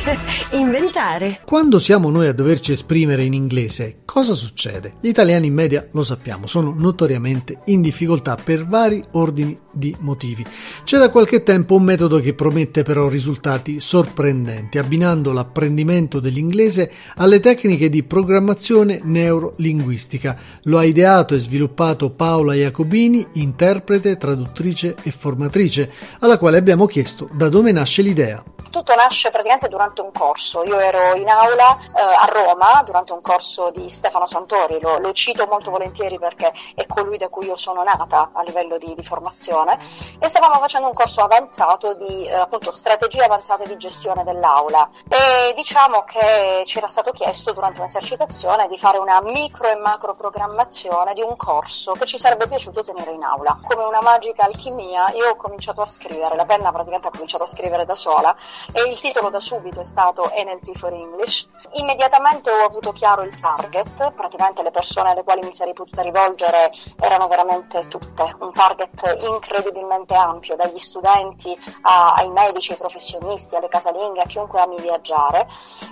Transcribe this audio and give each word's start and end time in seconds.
inventare. 0.52 1.40
Quando 1.44 1.78
siamo 1.78 2.10
noi 2.10 2.26
a 2.26 2.32
doverci 2.32 2.72
esprimere 2.72 3.24
in 3.24 3.34
inglese, 3.34 4.00
cosa 4.04 4.32
succede? 4.32 4.94
Gli 5.00 5.08
italiani 5.08 5.48
in 5.48 5.54
media, 5.54 5.86
lo 5.92 6.02
sappiamo, 6.02 6.46
sono 6.46 6.72
notoriamente 6.76 7.58
in 7.66 7.82
difficoltà 7.82 8.36
per 8.36 8.66
vari 8.66 9.04
ordini 9.12 9.58
di 9.70 9.94
motivi. 10.00 10.44
C'è 10.84 10.98
da 10.98 11.10
qualche 11.10 11.42
tempo 11.42 11.74
un 11.74 11.82
metodo 11.82 12.18
che 12.18 12.34
promette 12.34 12.82
però 12.82 13.08
risultati 13.08 13.78
sorprendenti, 13.78 14.78
abbinando 14.78 15.32
l'apprendimento 15.32 16.18
dell'inglese 16.18 16.90
alle 17.16 17.40
tecniche 17.40 17.88
di 17.88 18.02
programmazione 18.02 19.00
neurolinguistica. 19.02 20.36
Lo 20.62 20.78
ha 20.78 20.84
ideato 20.84 21.34
e 21.34 21.38
sviluppato 21.38 22.10
Paola 22.10 22.54
Jacobini, 22.54 23.26
interprete, 23.34 24.16
traduttrice 24.16 24.96
e 25.02 25.10
formatrice, 25.10 25.90
alla 26.20 26.38
quale 26.38 26.58
abbiamo 26.58 26.86
chiesto 26.86 27.28
da 27.32 27.48
dove 27.48 27.70
nasce 27.72 28.02
l'idea. 28.02 28.42
Tutto 28.70 28.94
nasce 28.94 29.30
praticamente 29.30 29.68
durante 29.68 29.89
un 29.98 30.12
corso. 30.12 30.62
Io 30.62 30.78
ero 30.78 31.14
in 31.14 31.28
aula 31.28 31.76
eh, 31.76 32.00
a 32.00 32.26
Roma 32.26 32.82
durante 32.84 33.12
un 33.12 33.20
corso 33.20 33.70
di 33.70 33.90
Stefano 33.90 34.26
Santori, 34.26 34.78
lo, 34.80 34.98
lo, 34.98 35.12
cito 35.12 35.46
molto 35.46 35.70
volentieri 35.70 36.18
perché 36.18 36.52
è 36.74 36.86
colui 36.86 37.18
da 37.18 37.28
cui 37.28 37.46
io 37.46 37.56
sono 37.56 37.82
nata 37.82 38.30
a 38.32 38.42
livello 38.42 38.78
di, 38.78 38.94
di 38.94 39.02
formazione 39.02 39.78
e 40.18 40.28
stavamo 40.28 40.60
facendo 40.60 40.86
un 40.86 40.94
corso 40.94 41.22
avanzato 41.22 41.94
di 41.94 42.26
eh, 42.26 42.34
appunto 42.34 42.70
strategie 42.70 43.24
avanzate 43.24 43.66
di 43.66 43.76
gestione 43.76 44.22
dell'aula 44.24 44.88
e 45.08 45.52
diciamo 45.54 46.04
che 46.04 46.62
ci 46.64 46.78
era 46.78 46.86
stato 46.86 47.10
chiesto 47.10 47.52
durante 47.52 47.80
un'esercitazione 47.80 48.68
di 48.68 48.78
fare 48.78 48.98
una 48.98 49.20
micro 49.22 49.68
e 49.68 49.76
macro 49.76 50.14
programmazione 50.14 51.14
di 51.14 51.22
un 51.22 51.36
corso 51.36 51.92
che 51.92 52.06
ci 52.06 52.18
sarebbe 52.18 52.46
piaciuto 52.46 52.82
tenere 52.82 53.12
in 53.12 53.22
aula. 53.22 53.58
Come 53.66 53.84
una 53.84 54.00
magica 54.00 54.44
alchimia 54.44 55.10
io 55.10 55.30
ho 55.30 55.36
cominciato 55.36 55.80
a 55.80 55.86
scrivere, 55.86 56.36
la 56.36 56.44
penna 56.44 56.70
praticamente 56.70 57.08
ha 57.08 57.10
cominciato 57.10 57.44
a 57.44 57.46
scrivere 57.46 57.84
da 57.84 57.94
sola 57.94 58.34
e 58.72 58.82
il 58.82 59.00
titolo 59.00 59.30
da 59.30 59.40
subito 59.40 59.79
è 59.80 59.84
stato 59.84 60.30
NLP 60.34 60.76
for 60.76 60.92
English. 60.92 61.48
Immediatamente 61.72 62.50
ho 62.50 62.64
avuto 62.64 62.92
chiaro 62.92 63.22
il 63.22 63.38
target, 63.38 64.12
praticamente 64.12 64.62
le 64.62 64.70
persone 64.70 65.10
alle 65.10 65.22
quali 65.22 65.42
mi 65.42 65.54
sarei 65.54 65.72
potuta 65.72 66.02
rivolgere 66.02 66.72
erano 67.00 67.28
veramente 67.28 67.88
tutte, 67.88 68.34
un 68.38 68.52
target 68.52 69.22
incredibilmente 69.26 70.14
ampio, 70.14 70.56
dagli 70.56 70.78
studenti 70.78 71.56
a, 71.82 72.14
ai 72.14 72.30
medici, 72.30 72.72
ai 72.72 72.78
professionisti, 72.78 73.56
alle 73.56 73.68
casalinghe, 73.68 74.20
a 74.22 74.26
chiunque 74.26 74.60
ami 74.60 74.76
viaggiare. 74.80 75.48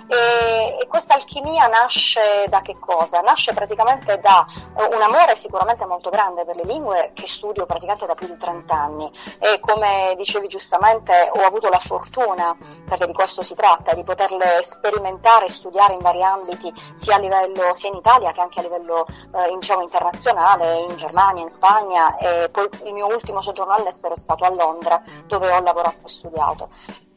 E, 0.07 0.77
e 0.81 0.87
questa 0.87 1.13
alchimia 1.13 1.67
nasce 1.67 2.45
da 2.47 2.61
che 2.61 2.77
cosa? 2.79 3.21
Nasce 3.21 3.53
praticamente 3.53 4.19
da 4.19 4.45
un 4.75 5.01
amore 5.01 5.35
sicuramente 5.35 5.85
molto 5.85 6.09
grande 6.09 6.45
per 6.45 6.55
le 6.55 6.63
lingue 6.63 7.11
che 7.13 7.27
studio 7.27 7.65
praticamente 7.65 8.05
da 8.05 8.15
più 8.15 8.27
di 8.27 8.37
30 8.37 8.73
anni 8.73 9.11
e 9.39 9.59
come 9.59 10.13
dicevi 10.17 10.47
giustamente 10.47 11.29
ho 11.33 11.41
avuto 11.41 11.69
la 11.69 11.79
fortuna 11.79 12.55
perché 12.87 13.05
di 13.05 13.13
questo 13.13 13.43
si 13.43 13.55
tratta, 13.55 13.78
di 13.95 14.03
poterle 14.03 14.61
sperimentare 14.63 15.45
e 15.45 15.49
studiare 15.49 15.93
in 15.93 16.01
vari 16.01 16.23
ambiti, 16.23 16.73
sia 16.93 17.15
a 17.15 17.19
livello 17.19 17.73
sia 17.73 17.89
in 17.89 17.95
Italia 17.95 18.31
che 18.31 18.41
anche 18.41 18.59
a 18.59 18.63
livello 18.63 19.05
eh, 19.07 19.55
diciamo, 19.55 19.81
internazionale, 19.83 20.79
in 20.79 20.95
Germania, 20.95 21.43
in 21.43 21.49
Spagna 21.49 22.17
e 22.17 22.49
poi 22.49 22.69
il 22.83 22.93
mio 22.93 23.07
ultimo 23.07 23.41
soggiorno 23.41 23.73
all'estero 23.73 24.13
è 24.13 24.17
stato 24.17 24.43
a 24.43 24.49
Londra 24.49 25.01
dove 25.25 25.51
ho 25.51 25.61
lavorato 25.61 26.05
e 26.05 26.09
studiato. 26.09 26.69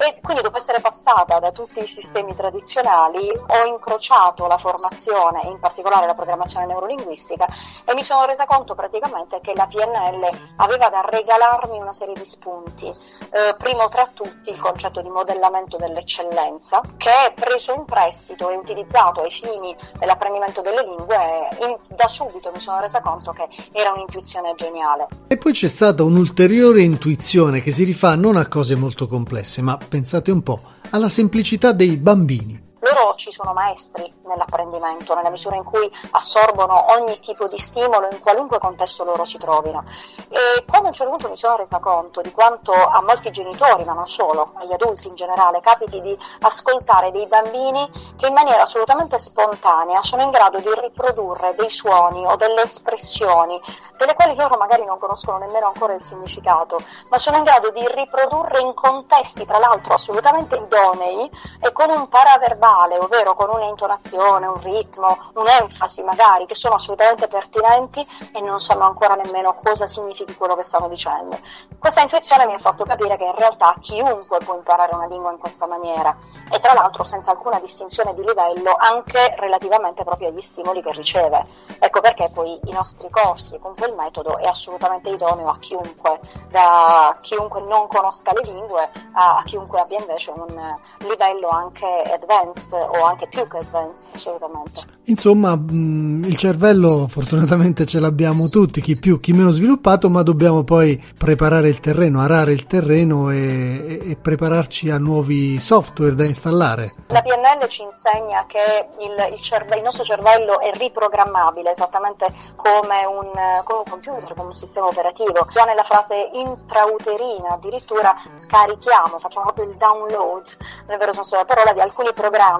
E 0.02 0.18
quindi 0.20 0.42
dopo 0.42 0.56
essere 0.56 0.80
passata 0.80 1.38
da 1.38 1.52
tutti 1.52 1.78
i 1.80 1.86
sistemi 1.86 2.34
tradizionali 2.34 3.28
ho 3.28 3.66
incrociato 3.66 4.48
la 4.48 4.58
formazione, 4.58 5.42
in 5.44 5.60
particolare 5.60 6.06
la 6.06 6.14
programmazione 6.14 6.66
neurolinguistica, 6.66 7.46
e 7.84 7.94
mi 7.94 8.02
sono 8.02 8.24
resa 8.24 8.44
conto 8.44 8.74
praticamente 8.74 9.38
che 9.40 9.52
la 9.54 9.68
PNL 9.68 10.28
aveva 10.56 10.88
da 10.88 11.06
regalarmi 11.08 11.78
una 11.78 11.92
serie 11.92 12.14
di 12.14 12.24
spunti. 12.24 12.86
Eh, 12.86 13.54
primo 13.56 13.86
tra 13.86 14.10
tutti 14.12 14.50
il 14.50 14.58
concetto 14.58 15.02
di 15.02 15.08
modellamento 15.08 15.76
dell'eccellenza, 15.76 16.80
che 16.96 17.26
è 17.26 17.32
preso 17.32 17.72
in 17.72 17.84
prestito 17.84 18.50
e 18.50 18.56
utilizzato 18.56 19.20
ai 19.20 19.30
fini 19.30 19.76
dell'apprendimento 20.00 20.62
delle 20.62 20.82
lingue, 20.82 21.16
in, 21.60 21.76
da 21.94 22.08
subito 22.08 22.50
mi 22.52 22.58
sono 22.58 22.80
resa 22.80 23.00
conto 23.00 23.30
che 23.30 23.46
era 23.70 23.92
un'intuizione 23.92 24.52
geniale. 24.56 25.06
E 25.28 25.36
poi 25.36 25.52
c'è 25.52 25.68
stata 25.68 26.02
un'ulteriore 26.02 26.82
intuizione 26.82 27.60
che 27.60 27.70
si 27.70 27.84
rifà 27.84 28.16
non 28.16 28.34
a 28.34 28.48
cose 28.48 28.74
molto 28.74 29.06
complesse, 29.06 29.62
ma 29.62 29.78
pensate 29.92 30.30
un 30.30 30.42
po', 30.42 30.58
alla 30.88 31.10
semplicità 31.10 31.72
dei 31.72 31.98
bambini. 31.98 32.58
Loro 32.82 33.14
ci 33.14 33.30
sono 33.30 33.52
maestri 33.52 34.12
nell'apprendimento, 34.26 35.14
nella 35.14 35.30
misura 35.30 35.54
in 35.54 35.62
cui 35.62 35.88
assorbono 36.10 36.92
ogni 36.94 37.20
tipo 37.20 37.46
di 37.46 37.56
stimolo 37.56 38.08
in 38.10 38.18
qualunque 38.18 38.58
contesto 38.58 39.04
loro 39.04 39.24
si 39.24 39.38
trovino. 39.38 39.84
E 40.28 40.64
quando 40.66 40.86
a 40.86 40.88
un 40.88 40.92
certo 40.92 41.12
punto 41.12 41.28
mi 41.28 41.36
sono 41.36 41.56
resa 41.56 41.78
conto 41.78 42.20
di 42.22 42.32
quanto 42.32 42.72
a 42.72 43.00
molti 43.02 43.30
genitori, 43.30 43.84
ma 43.84 43.92
non 43.92 44.08
solo, 44.08 44.54
agli 44.54 44.72
adulti 44.72 45.06
in 45.06 45.14
generale, 45.14 45.60
capiti 45.60 46.00
di 46.00 46.18
ascoltare 46.40 47.12
dei 47.12 47.26
bambini 47.26 47.88
che 48.16 48.26
in 48.26 48.32
maniera 48.32 48.62
assolutamente 48.62 49.16
spontanea 49.16 50.02
sono 50.02 50.22
in 50.22 50.30
grado 50.30 50.58
di 50.58 50.70
riprodurre 50.74 51.54
dei 51.54 51.70
suoni 51.70 52.26
o 52.26 52.34
delle 52.34 52.62
espressioni 52.62 53.60
delle 54.02 54.14
quali 54.14 54.34
loro 54.34 54.56
magari 54.56 54.84
non 54.84 54.98
conoscono 54.98 55.38
nemmeno 55.38 55.66
ancora 55.66 55.94
il 55.94 56.02
significato, 56.02 56.80
ma 57.08 57.18
sono 57.18 57.36
in 57.36 57.44
grado 57.44 57.70
di 57.70 57.86
riprodurre 57.86 58.60
in 58.60 58.74
contesti, 58.74 59.46
tra 59.46 59.58
l'altro 59.58 59.94
assolutamente 59.94 60.56
idonei 60.56 61.30
e 61.60 61.72
con 61.72 61.88
un 61.90 62.08
paraverbale, 62.08 62.70
ovvero 62.98 63.34
con 63.34 63.50
un'intonazione, 63.50 64.46
un 64.46 64.60
ritmo, 64.60 65.18
un'enfasi 65.34 66.02
magari, 66.02 66.46
che 66.46 66.54
sono 66.54 66.76
assolutamente 66.76 67.28
pertinenti 67.28 68.06
e 68.32 68.40
non 68.40 68.60
sanno 68.60 68.84
ancora 68.84 69.14
nemmeno 69.14 69.54
cosa 69.54 69.86
significhi 69.86 70.34
quello 70.36 70.56
che 70.56 70.62
stanno 70.62 70.88
dicendo. 70.88 71.38
Questa 71.78 72.00
intuizione 72.00 72.46
mi 72.46 72.54
ha 72.54 72.58
fatto 72.58 72.84
capire 72.84 73.16
che 73.16 73.24
in 73.24 73.34
realtà 73.34 73.74
chiunque 73.80 74.38
può 74.38 74.54
imparare 74.54 74.94
una 74.94 75.06
lingua 75.06 75.32
in 75.32 75.38
questa 75.38 75.66
maniera 75.66 76.16
e 76.50 76.58
tra 76.58 76.72
l'altro 76.72 77.04
senza 77.04 77.30
alcuna 77.32 77.58
distinzione 77.60 78.14
di 78.14 78.24
livello 78.24 78.74
anche 78.78 79.34
relativamente 79.38 80.04
proprio 80.04 80.28
agli 80.28 80.40
stimoli 80.40 80.82
che 80.82 80.92
riceve. 80.92 81.46
Ecco 81.78 82.00
perché 82.00 82.30
poi 82.32 82.58
i 82.64 82.72
nostri 82.72 83.10
corsi 83.10 83.58
con 83.58 83.74
quel 83.74 83.94
metodo 83.94 84.38
è 84.38 84.46
assolutamente 84.46 85.10
idoneo 85.10 85.48
a 85.48 85.58
chiunque, 85.58 86.20
da 86.48 87.14
chiunque 87.20 87.60
non 87.62 87.86
conosca 87.86 88.32
le 88.32 88.42
lingue 88.42 88.90
a 89.14 89.42
chiunque 89.44 89.80
abbia 89.80 89.98
invece 89.98 90.30
un 90.30 90.76
livello 90.98 91.48
anche 91.48 91.86
advanced 91.86 92.61
o 92.70 93.04
anche 93.04 93.26
più 93.28 93.46
che 93.48 93.58
advanced 93.58 94.06
assolutamente. 94.12 94.80
Insomma, 95.04 95.56
mh, 95.56 96.24
il 96.24 96.36
cervello 96.36 97.08
fortunatamente 97.08 97.86
ce 97.86 97.98
l'abbiamo 97.98 98.48
tutti, 98.48 98.80
chi 98.80 98.98
più, 98.98 99.20
chi 99.20 99.32
meno 99.32 99.50
sviluppato, 99.50 100.08
ma 100.08 100.22
dobbiamo 100.22 100.62
poi 100.62 101.02
preparare 101.18 101.68
il 101.68 101.80
terreno, 101.80 102.20
arare 102.20 102.52
il 102.52 102.66
terreno 102.66 103.30
e, 103.30 103.36
e, 103.36 104.10
e 104.10 104.16
prepararci 104.16 104.90
a 104.90 104.98
nuovi 104.98 105.58
software 105.58 106.14
da 106.14 106.24
installare. 106.24 106.86
La 107.08 107.22
PNL 107.22 107.66
ci 107.68 107.82
insegna 107.82 108.44
che 108.46 108.88
il, 109.00 109.32
il, 109.32 109.40
cerve- 109.40 109.76
il 109.76 109.82
nostro 109.82 110.04
cervello 110.04 110.60
è 110.60 110.70
riprogrammabile 110.72 111.70
esattamente 111.70 112.26
come 112.54 113.04
un, 113.04 113.30
come 113.64 113.78
un 113.78 113.90
computer, 113.90 114.34
come 114.34 114.48
un 114.48 114.54
sistema 114.54 114.86
operativo. 114.86 115.46
Già 115.50 115.64
nella 115.64 115.82
frase 115.82 116.30
intrauterina 116.32 117.50
addirittura 117.50 118.14
scarichiamo, 118.34 119.18
facciamo 119.18 119.46
proprio 119.46 119.64
il 119.70 119.76
download, 119.76 120.44
nel 120.86 120.98
vero 120.98 121.12
senso 121.12 121.36
della 121.36 121.46
parola, 121.46 121.72
di 121.72 121.80
alcuni 121.80 122.12
programmi 122.12 122.50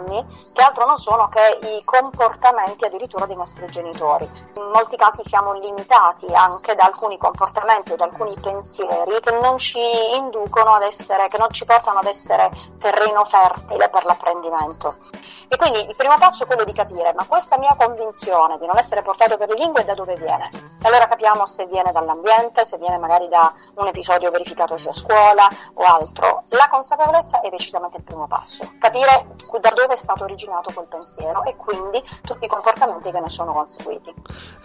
che 0.55 0.63
altro 0.63 0.87
non 0.87 0.97
sono 0.97 1.29
che 1.29 1.59
i 1.67 1.83
comportamenti 1.85 2.85
addirittura 2.85 3.27
dei 3.27 3.37
nostri 3.37 3.67
genitori. 3.67 4.25
In 4.55 4.71
molti 4.73 4.97
casi 4.97 5.23
siamo 5.25 5.53
limitati 5.53 6.27
anche 6.33 6.75
da 6.75 6.85
alcuni 6.85 7.19
comportamenti 7.19 7.97
da 7.97 8.05
alcuni 8.05 8.35
pensieri 8.41 9.21
che 9.21 9.39
non 9.41 9.59
ci 9.59 9.81
inducono 10.15 10.75
ad 10.75 10.83
essere, 10.83 11.27
che 11.27 11.39
non 11.39 11.51
ci 11.51 11.65
portano 11.65 11.99
ad 11.99 12.07
essere 12.07 12.51
terreno 12.79 13.25
fertile 13.25 13.89
per 13.89 14.05
l'apprendimento. 14.05 14.95
E 15.49 15.57
quindi 15.57 15.85
il 15.85 15.97
primo 15.97 16.17
passo 16.19 16.45
è 16.45 16.47
quello 16.47 16.65
di 16.65 16.73
capire, 16.73 17.13
ma 17.15 17.27
questa 17.27 17.59
mia 17.59 17.75
convinzione 17.79 18.59
di 18.59 18.67
non 18.67 18.79
essere 18.79 19.03
portato 19.03 19.37
per 19.37 19.49
le 19.49 19.57
lingue 19.57 19.85
da 19.85 19.95
dove 19.95 20.15
viene? 20.15 20.49
E 20.83 20.89
allora 20.89 21.07
capiamo 21.07 21.47
se 21.47 21.67
viene 21.67 21.93
dall'ambiente, 21.93 22.65
se 22.65 22.79
viene 22.79 22.99
magari 22.99 23.29
da 23.29 23.53
un 23.75 23.87
episodio 23.87 24.31
verificatosi 24.31 24.89
a 24.89 24.93
scuola 24.93 25.49
o 25.75 25.83
altro. 25.83 26.43
La 26.51 26.69
consapevolezza 26.71 27.41
è 27.41 27.51
decisamente 27.51 27.99
il 27.99 28.03
primo 28.03 28.27
passo, 28.27 28.65
capire 28.79 29.27
da 29.61 29.71
dove 29.71 29.82
è 29.91 29.97
stato 29.97 30.25
originato 30.25 30.71
quel 30.73 30.87
pensiero 30.89 31.45
e 31.45 31.57
quindi 31.57 32.03
tutti 32.23 32.45
i 32.45 32.49
comportamenti 32.49 33.11
che 33.11 33.21
ne 33.21 33.29
sono 33.29 33.53
conseguiti. 33.53 34.15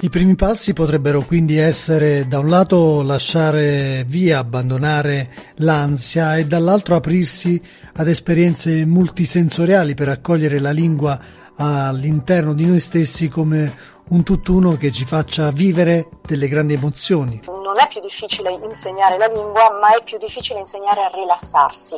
I 0.02 0.10
primi 0.10 0.36
passi 0.36 0.74
potrebbero 0.74 1.22
quindi 1.22 1.58
essere 1.58 2.28
da 2.28 2.40
un 2.40 2.50
lato 2.50 3.02
lasciare 3.02 4.04
via, 4.06 4.40
abbandonare 4.40 5.30
l'ansia 5.56 6.36
e 6.38 6.46
dall'altro 6.46 6.96
aprirsi 6.96 7.62
ad 7.96 8.08
esperienze 8.08 8.86
multisensoriali 8.86 9.94
per 9.94 10.10
accogliere 10.10 10.60
la 10.60 10.72
lingua 10.72 11.20
all'interno 11.56 12.54
di 12.54 12.66
noi 12.66 12.80
stessi 12.80 13.30
come 13.30 13.96
un 14.10 14.24
tutt'uno 14.24 14.78
che 14.78 14.92
ci 14.92 15.06
faccia 15.06 15.52
vivere 15.52 16.10
delle 16.26 16.48
grandi 16.48 16.74
emozioni. 16.74 17.57
Non 17.78 17.86
è 17.86 17.90
più 17.90 18.02
difficile 18.02 18.50
insegnare 18.50 19.20
la 19.20 19.28
lingua, 19.28 19.70
ma 19.70 19.96
è 19.96 20.02
più 20.02 20.18
difficile 20.18 20.58
insegnare 20.58 21.04
a 21.04 21.10
rilassarsi 21.10 21.94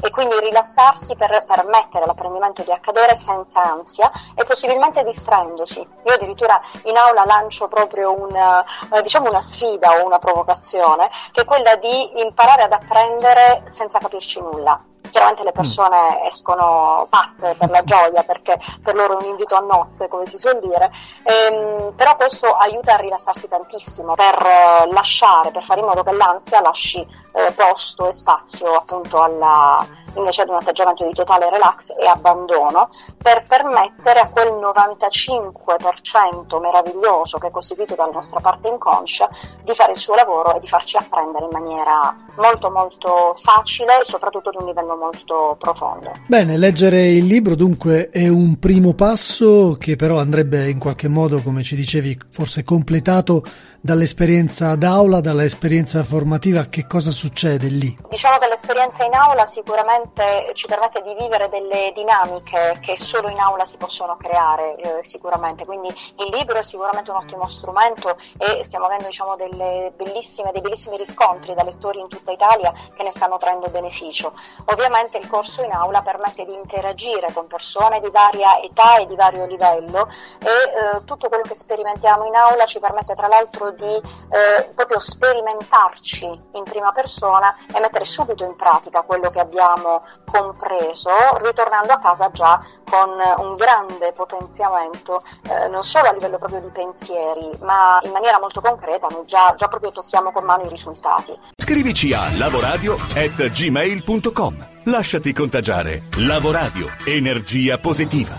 e 0.00 0.08
quindi 0.08 0.40
rilassarsi 0.40 1.16
per 1.16 1.44
permettere 1.46 2.06
l'apprendimento 2.06 2.62
di 2.62 2.72
accadere 2.72 3.14
senza 3.14 3.62
ansia 3.62 4.10
e 4.34 4.44
possibilmente 4.44 5.04
distraendosi. 5.04 5.80
Io 5.80 6.14
addirittura 6.14 6.58
in 6.84 6.96
aula 6.96 7.26
lancio 7.26 7.68
proprio 7.68 8.18
una, 8.18 8.64
eh, 8.90 9.02
diciamo 9.02 9.28
una 9.28 9.42
sfida 9.42 10.00
o 10.00 10.06
una 10.06 10.18
provocazione 10.18 11.10
che 11.32 11.42
è 11.42 11.44
quella 11.44 11.76
di 11.76 12.22
imparare 12.22 12.62
ad 12.62 12.72
apprendere 12.72 13.64
senza 13.66 13.98
capirci 13.98 14.40
nulla 14.40 14.82
chiaramente 15.18 15.42
le 15.42 15.52
persone 15.52 16.26
escono 16.28 17.06
pazze 17.10 17.56
per 17.58 17.70
la 17.70 17.82
gioia 17.82 18.22
perché 18.22 18.56
per 18.82 18.94
loro 18.94 19.18
è 19.18 19.22
un 19.22 19.30
invito 19.30 19.56
a 19.56 19.60
nozze 19.60 20.06
come 20.06 20.26
si 20.26 20.38
suol 20.38 20.60
dire. 20.60 20.92
Ehm, 21.24 21.92
però 21.96 22.14
questo 22.14 22.54
aiuta 22.54 22.94
a 22.94 22.98
rilassarsi 22.98 23.48
tantissimo 23.48 24.14
per 24.14 24.38
eh, 24.40 24.92
lasciare 24.92 25.50
per 25.50 25.64
fare 25.64 25.80
in 25.80 25.86
modo 25.86 26.04
che 26.04 26.12
l'ansia 26.12 26.60
lasci 26.60 27.00
eh, 27.00 27.52
posto 27.52 28.08
e 28.08 28.12
spazio 28.12 28.74
appunto 28.74 29.20
alla, 29.20 29.84
invece 30.14 30.42
ad 30.42 30.48
un 30.48 30.56
atteggiamento 30.56 31.06
di 31.06 31.12
totale 31.12 31.48
relax 31.50 31.90
e 32.00 32.06
abbandono 32.06 32.88
per 33.16 33.44
permettere 33.46 34.20
a 34.20 34.28
quel 34.28 34.52
95% 34.52 36.60
meraviglioso 36.60 37.38
che 37.38 37.48
è 37.48 37.50
costituito 37.50 37.94
dalla 37.94 38.12
nostra 38.12 38.40
parte 38.40 38.68
inconscia 38.68 39.28
di 39.62 39.74
fare 39.74 39.92
il 39.92 39.98
suo 39.98 40.14
lavoro 40.14 40.56
e 40.56 40.60
di 40.60 40.66
farci 40.66 40.96
apprendere 40.96 41.44
in 41.44 41.50
maniera 41.52 42.16
molto 42.36 42.70
molto 42.70 43.34
facile 43.36 44.00
e 44.00 44.04
soprattutto 44.04 44.50
di 44.50 44.56
un 44.58 44.66
livello 44.66 44.96
molto 44.96 45.56
profondo. 45.58 46.12
Bene, 46.26 46.56
leggere 46.56 47.08
il 47.08 47.26
libro 47.26 47.54
dunque 47.54 48.10
è 48.10 48.28
un 48.28 48.58
primo 48.58 48.94
passo 48.94 49.76
che 49.78 49.96
però 49.96 50.18
andrebbe 50.18 50.68
in 50.68 50.78
qualche 50.78 51.08
modo, 51.08 51.40
come 51.42 51.62
ci 51.62 51.74
dicevi, 51.74 52.18
forse 52.30 52.62
completato 52.62 53.42
dall'esperienza 53.80 54.74
d'aula, 54.76 55.20
dall'esperienza 55.20 56.04
formativa, 56.04 56.66
che 56.66 56.86
cosa 56.86 57.10
succede 57.10 57.68
lì? 57.68 57.96
Diciamo 58.08 58.38
che 58.38 58.48
l'esperienza 58.48 59.04
in 59.04 59.14
aula 59.14 59.46
sicuramente 59.46 60.07
ci 60.52 60.66
permette 60.66 61.02
di 61.02 61.14
vivere 61.14 61.48
delle 61.48 61.92
dinamiche 61.94 62.78
che 62.80 62.96
solo 62.96 63.28
in 63.28 63.38
aula 63.38 63.64
si 63.64 63.76
possono 63.76 64.16
creare, 64.16 64.76
eh, 64.76 65.04
sicuramente. 65.04 65.64
Quindi 65.64 65.88
il 65.88 66.28
libro 66.32 66.58
è 66.58 66.62
sicuramente 66.62 67.10
un 67.10 67.18
ottimo 67.18 67.46
strumento 67.46 68.16
e 68.38 68.64
stiamo 68.64 68.86
avendo 68.86 69.06
diciamo, 69.06 69.36
dei 69.36 69.92
bellissimi 69.94 70.96
riscontri 70.96 71.54
da 71.54 71.62
lettori 71.62 72.00
in 72.00 72.08
tutta 72.08 72.32
Italia 72.32 72.72
che 72.94 73.02
ne 73.02 73.10
stanno 73.10 73.38
traendo 73.38 73.68
beneficio. 73.68 74.32
Ovviamente 74.66 75.18
il 75.18 75.28
corso 75.28 75.62
in 75.62 75.72
aula 75.72 76.02
permette 76.02 76.44
di 76.44 76.54
interagire 76.54 77.32
con 77.32 77.46
persone 77.46 78.00
di 78.00 78.10
varia 78.10 78.60
età 78.60 78.98
e 78.98 79.06
di 79.06 79.16
vario 79.16 79.46
livello 79.46 80.08
e 80.38 80.96
eh, 80.96 81.04
tutto 81.04 81.28
quello 81.28 81.44
che 81.44 81.54
sperimentiamo 81.54 82.24
in 82.24 82.34
aula 82.34 82.64
ci 82.64 82.78
permette 82.78 83.14
tra 83.14 83.26
l'altro 83.26 83.70
di 83.70 83.94
eh, 83.94 84.70
proprio 84.74 84.98
sperimentarci 85.00 86.48
in 86.52 86.64
prima 86.64 86.92
persona 86.92 87.54
e 87.74 87.80
mettere 87.80 88.04
subito 88.04 88.44
in 88.44 88.56
pratica 88.56 89.02
quello 89.02 89.28
che 89.28 89.40
abbiamo 89.88 90.04
compreso, 90.24 91.10
ritornando 91.42 91.92
a 91.92 91.98
casa 91.98 92.30
già 92.30 92.64
con 92.88 93.10
un 93.46 93.56
grande 93.56 94.12
potenziamento, 94.12 95.24
eh, 95.48 95.66
non 95.68 95.82
solo 95.82 96.06
a 96.08 96.12
livello 96.12 96.38
proprio 96.38 96.60
di 96.60 96.68
pensieri, 96.68 97.50
ma 97.62 97.98
in 98.02 98.12
maniera 98.12 98.38
molto 98.38 98.60
concreta, 98.60 99.08
noi 99.10 99.24
già, 99.24 99.52
già 99.56 99.66
proprio 99.68 99.90
tocchiamo 99.90 100.30
con 100.30 100.44
mano 100.44 100.64
i 100.64 100.68
risultati. 100.68 101.34
Scrivici 101.56 102.12
a 102.12 102.20
lavoradio.gmail.com 102.36 104.66
Lasciati 104.84 105.32
contagiare. 105.34 106.04
Lavoradio. 106.16 106.86
Energia 107.04 107.76
positiva. 107.78 108.36